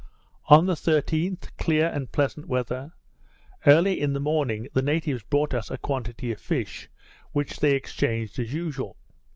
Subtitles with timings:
[0.47, 2.93] On the 13th, clear and pleasant weather.
[3.67, 6.89] Early in the morning the natives brought us a quantity of fish,
[7.33, 8.97] which they exchanged as usual.